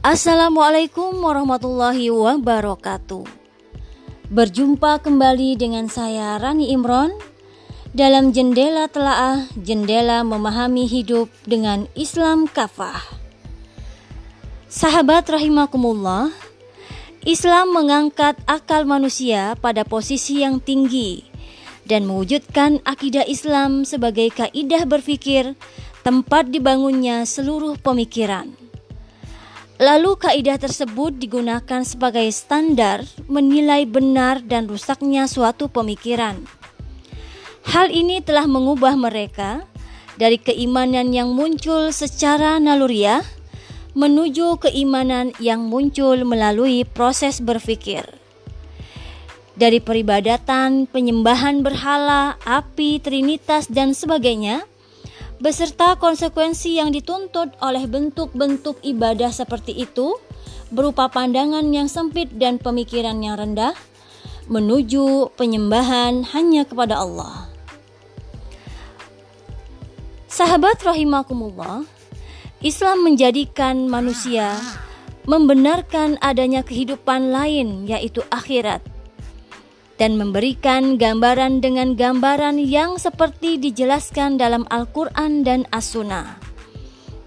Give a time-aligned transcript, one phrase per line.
[0.00, 3.20] Assalamualaikum warahmatullahi wabarakatuh.
[4.32, 7.12] Berjumpa kembali dengan saya Rani Imron
[7.92, 12.96] dalam jendela telaah jendela memahami hidup dengan Islam kafah.
[14.72, 16.32] Sahabat rahimakumullah,
[17.28, 21.28] Islam mengangkat akal manusia pada posisi yang tinggi
[21.84, 25.60] dan mewujudkan akidah Islam sebagai kaidah berfikir
[26.00, 28.69] tempat dibangunnya seluruh pemikiran.
[29.80, 33.00] Lalu kaidah tersebut digunakan sebagai standar
[33.32, 36.36] menilai benar dan rusaknya suatu pemikiran.
[37.64, 39.64] Hal ini telah mengubah mereka
[40.20, 43.24] dari keimanan yang muncul secara naluriah
[43.96, 48.04] menuju keimanan yang muncul melalui proses berpikir.
[49.56, 54.64] Dari peribadatan, penyembahan berhala, api, trinitas, dan sebagainya,
[55.40, 60.20] beserta konsekuensi yang dituntut oleh bentuk-bentuk ibadah seperti itu
[60.68, 63.72] berupa pandangan yang sempit dan pemikiran yang rendah
[64.52, 67.48] menuju penyembahan hanya kepada Allah.
[70.30, 71.82] Sahabat rahimakumullah,
[72.60, 74.60] Islam menjadikan manusia
[75.24, 78.84] membenarkan adanya kehidupan lain yaitu akhirat
[80.00, 86.40] dan memberikan gambaran dengan gambaran yang seperti dijelaskan dalam Al-Quran dan As-Sunnah,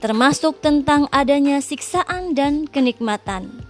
[0.01, 3.61] termasuk tentang adanya siksaan dan kenikmatan.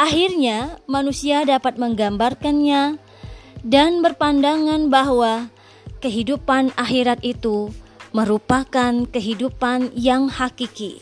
[0.00, 2.96] Akhirnya, manusia dapat menggambarkannya
[3.60, 5.52] dan berpandangan bahwa
[6.00, 7.68] kehidupan akhirat itu
[8.16, 10.98] merupakan kehidupan yang hakiki.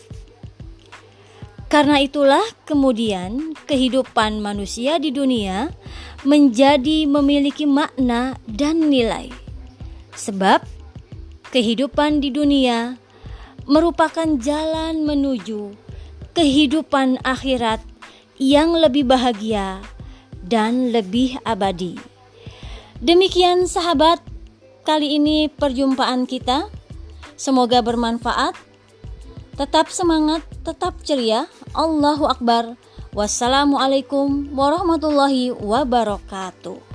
[1.73, 5.73] Karena itulah, kemudian kehidupan manusia di dunia
[6.21, 9.33] menjadi memiliki makna dan nilai.
[10.13, 10.61] Sebab
[11.49, 13.01] kehidupan di dunia
[13.65, 15.73] merupakan jalan menuju
[16.37, 17.81] kehidupan akhirat
[18.37, 19.81] yang lebih bahagia
[20.45, 21.97] dan lebih abadi.
[23.01, 24.21] Demikian sahabat,
[24.85, 26.69] kali ini perjumpaan kita.
[27.41, 28.72] Semoga bermanfaat.
[29.53, 31.45] Tetap semangat, tetap ceria.
[31.77, 32.81] Allahu Akbar.
[33.13, 36.92] Wassalamualaikum warahmatullahi wabarakatuh.